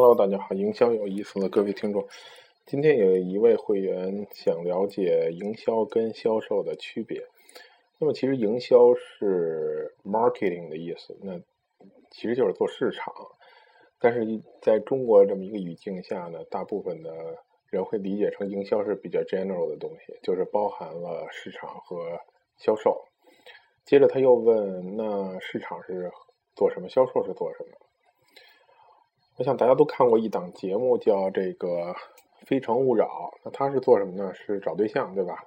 [0.00, 2.06] Hello，大家好，营销有意思的各位听众，
[2.66, 7.26] 今天有一位会员想了解营销跟销售的区别。
[7.98, 11.40] 那么其实营销是 marketing 的意思，那
[12.12, 13.12] 其实就是做市场。
[13.98, 17.10] 但是在中国这么一个语境下呢，大部分的
[17.68, 22.20] 人会理解成营销是比较 general 的东西，就是包含了市场和
[22.56, 23.04] 销售。
[23.84, 26.08] 接着他又问，那市场是
[26.54, 26.88] 做什么？
[26.88, 27.87] 销售是做什么？
[29.38, 31.68] 我想大家都看过一档节目，叫这个
[32.44, 33.06] 《非诚勿扰》。
[33.44, 34.34] 那他是做什么呢？
[34.34, 35.44] 是找对象，对吧？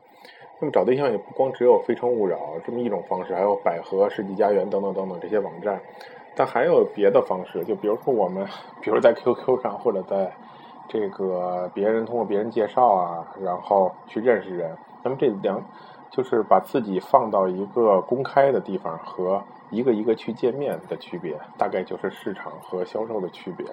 [0.62, 5.82] 那么找对象也不光只有《非诚勿扰》这么一种方式，还有百合、世纪佳缘等等等等这些网站。
[6.38, 8.48] 但还有别的方式，就比如说我们，
[8.82, 10.32] 比如在 QQ 上，或者在
[10.88, 14.74] 这个别人通过别人介绍啊，然后去认识人。
[15.04, 15.62] 那么这两
[16.12, 19.42] 就是把自己放到一个公开的地方和。
[19.72, 23.66] 一个一个去见面的区别，大概就是市场和销售的区别。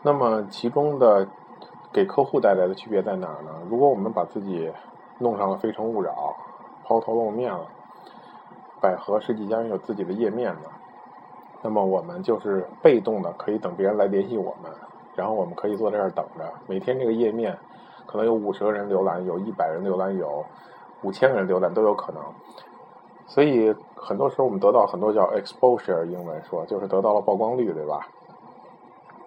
[0.00, 1.28] 那么其中的
[1.92, 3.50] 给客户带来的区别在哪儿呢？
[3.68, 4.72] 如果我们把自己
[5.18, 6.34] 弄上了《非诚勿扰》，
[6.88, 7.66] 抛头露面了，
[8.80, 10.70] 百合世纪佳缘有自己的页面的，
[11.60, 14.72] 那么我们就是被动的，可以等别人来联系我们，
[15.14, 16.52] 然后我们可以坐在这儿等着。
[16.66, 17.54] 每天这个页面
[18.06, 20.42] 可能有五十个人浏览，有一百人浏览，有
[21.02, 22.22] 五千个人浏览都有可能。
[23.26, 28.06] 所以很多时候我们得到很多叫 exposure，英文说就是得到了曝光率，对吧？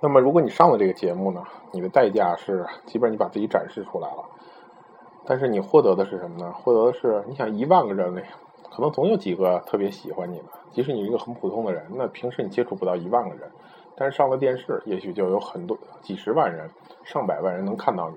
[0.01, 4.23] 那么如果你上了这个节目呢，你的代价是基本你把自己展示出来了，
[5.25, 6.53] 但是你获得的是什么呢？
[6.53, 8.21] 获得的是你想一万个人里，
[8.71, 13.51] 可能总有几个特别喜欢你的，即使你是一个很普通的人，那平时你接触不到一万个人，
[13.97, 16.69] 但是上了电视，也许就有很多几十万人、
[17.03, 18.15] 上百万人能看到你。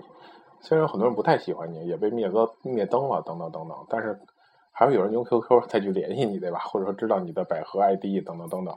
[0.63, 4.19] 虽然很多人不太喜欢你，也被灭灯灭灯了，等等等等，但是。
[4.75, 6.59] 还会有人用 QQ 再去联系你，对吧？
[6.61, 8.75] 或者说知道你的百合 ID 等等等等，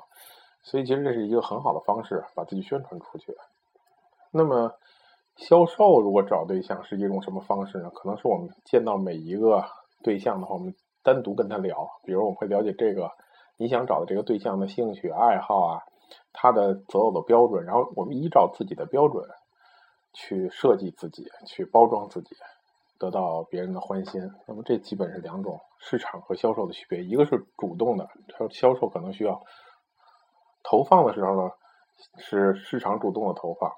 [0.61, 3.33] 所以其实这是一个很好的方式，把自己宣传出去。
[4.29, 4.73] 那么
[5.37, 7.89] 销售如果找对象是一种什么方式呢？
[7.91, 9.63] 可能是我们见到每一个
[10.03, 13.09] 对象的话，我们单独跟他聊，比如我们会了解这个
[13.55, 15.79] 你想找的这个对象的兴趣爱好啊，
[16.33, 19.23] 他的择偶的标准，然后我们依照自己的标准
[20.15, 22.35] 去设计自己，去包装自己。
[22.97, 27.03] 得到别人的欢心，那么这基本是两种市场和销售的区别。
[27.03, 29.43] 一个是主动的，销销售可能需要
[30.63, 31.51] 投放的时候呢，
[32.17, 33.69] 是市场主动的投放；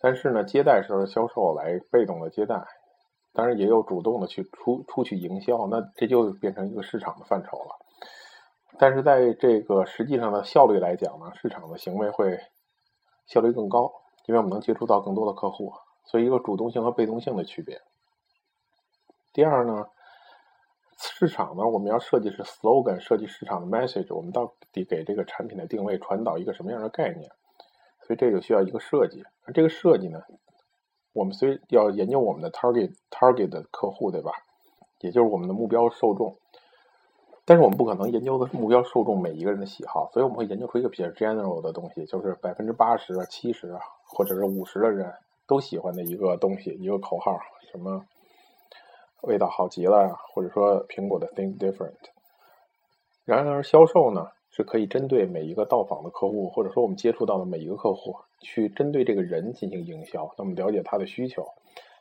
[0.00, 2.64] 但是呢，接待时候销售来被动的接待，
[3.32, 7.74] 当然也有主动的去出出去营销，那这就变成一个市场的范畴了。
[8.78, 12.38] 但是在这个实际上的效率来讲呢，市场的行为会
[13.26, 13.92] 效率更高，
[14.26, 15.72] 因为我们能接触到更多的客户，
[16.04, 17.80] 所以一个主动性和被动性的区别。
[19.32, 19.86] 第二呢，
[20.96, 27.30] 市场呢，我们要设计是 slogan，设计市场的 message，我们到底给这个产品的定位传导一个什么样的概念？
[28.02, 29.24] 所以这就需要一个设计。
[29.44, 30.22] 而这个设计呢，
[31.12, 34.30] 我们虽要研究我们的 target target 的客户，对吧？
[35.00, 36.36] 也就是我们的目标受众，
[37.46, 45.12] 但是我们不可能研究的目标受众每一个人的喜好，所以我们会研究出一个比较 general 的东西，就是百分之八十、七十，或者是五十的人
[45.46, 47.38] 都喜欢的一个东西，一个口号，
[47.70, 48.04] 什么？
[49.22, 51.94] 味道好极了，或者说苹果的 Think Different。
[53.24, 60.30] 然而，销售呢是可以针对每一个到访的客户，或者说我们接触到的每一个客户，去针对这个人进行营销。
[60.36, 61.46] 那么，了解他的需求，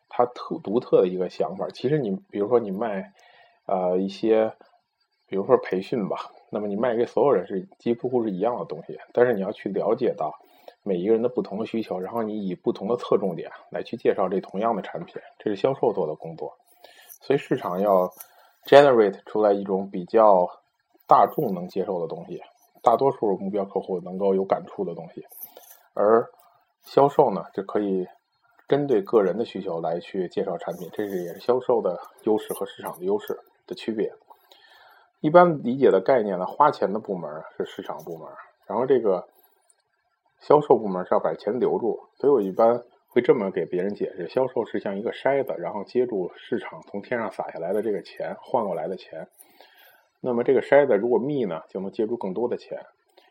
[0.09, 1.69] 他特独特的一个想法。
[1.69, 3.13] 其实，你比如说你卖
[3.67, 4.53] 呃一些，
[5.27, 10.33] 比如说培训吧，那么你卖给所有人是几乎是一样的东西，但是你要去了解到
[10.83, 16.53] 每一个人的不同的需求，然后你以不同的侧重点来去介绍这同样的产品，这是销售做的工作。
[17.21, 18.11] 所以市场要
[18.65, 20.47] generate 出来一种比较
[21.07, 22.41] 大众能接受的东西，
[22.81, 25.25] 大多数目标客户能够有感触的东西，
[25.93, 26.29] 而
[26.83, 28.05] 销售呢就可以
[28.67, 34.11] 针对个人的需求来去介绍产品，这是也是销售的优势和市场的优势的区别。
[35.23, 38.27] 一般理解的概念呢，花钱的部门是市场部门，
[38.67, 39.25] 然后这个
[40.41, 42.83] 销售部门是要把钱留住，所以我一般。
[43.15, 49.27] 会这么给别人解释：销售是像一个筛子，然后接住市场从天上洒下来的这个钱，换过来的钱。
[50.19, 52.75] 那么这个筛子如果密呢，就能接住更多的钱；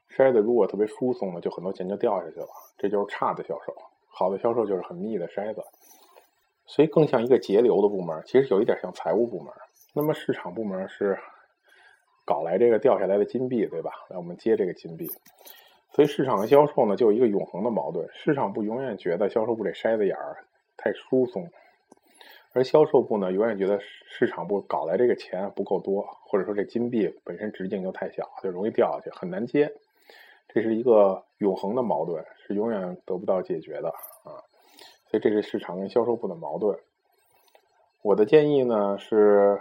[0.08, 2.46] 筛子如果特别疏松呢，就很多钱就掉下去了。
[2.78, 3.74] 这就是差的销售。
[4.06, 5.60] 好的销售就是很密的筛子，
[6.64, 8.22] 所以更像一个节流的部门。
[8.24, 9.52] 其实有一点像财务部门。
[9.94, 11.18] 那么市场部门是
[12.24, 13.90] 搞来这个掉下来的金币，对吧？
[14.08, 15.06] 来，我们接这个金币。
[15.90, 18.08] 所以市场和销售呢，就有一个永恒的矛盾。
[18.12, 20.44] 市场部永远觉得销售部这筛子眼儿
[20.76, 21.50] 太疏松，
[22.54, 29.72] 而销售部呢，永远觉得市场部搞来这个钱不够多，或者说这金币本身直径就太小，就容易掉下去，很难接。
[30.48, 34.40] 这是一个永恒的矛盾，是永远得不到解决的啊。
[35.10, 36.78] 所以这是市场跟销售部的矛盾。
[38.02, 39.60] 我的建议呢是，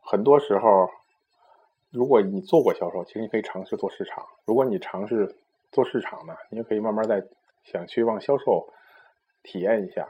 [0.00, 0.90] 很多时候，
[1.92, 4.26] 如果你做过销售，其实你可以尝试做市场。
[4.46, 5.36] 如果你尝试
[5.70, 7.22] 做市场呢，你也可以慢慢再
[7.64, 8.66] 想去往销售
[9.42, 10.08] 体验一下。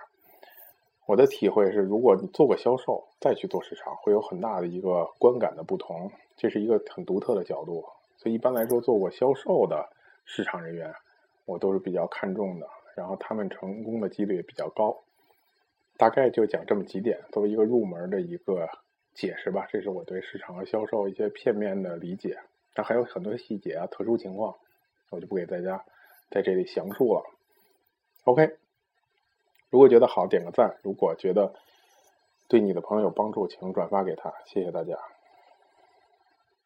[1.06, 7.84] 我的体会是，如果你做过销售再去做市场，会有很大的一个观感的不同，这是一个很独特的角度。
[8.16, 9.88] 所以一般来说，做过销售的
[10.24, 10.94] 市场人员，
[11.46, 14.96] 我都是比较看重的，然后他们成功的几率也比较高。
[15.96, 18.68] 大概就讲这么几点，作为一个入门的一个
[19.14, 19.66] 解释吧。
[19.70, 22.38] 这是我对市场和销售一些片面的理解，
[22.74, 24.56] 但还有很多细节啊、特殊情况，
[25.10, 25.84] 我就不给大家
[26.30, 27.24] 在这里详述了。
[28.24, 28.56] OK，
[29.70, 31.54] 如果觉得好，点个赞；如果觉得
[32.48, 34.32] 对你的朋友有帮助，请转发给他。
[34.46, 34.98] 谢谢大家。